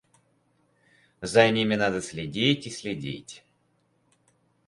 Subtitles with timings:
[1.21, 3.43] За ними надо следить и следить.